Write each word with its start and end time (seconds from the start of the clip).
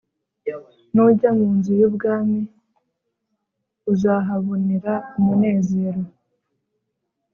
Nujya 0.93 1.29
mu 1.37 1.47
Nzu 1.57 1.71
y’Ubwami 1.79 2.39
uzahabonera 3.91 4.93
umunezero 5.17 6.01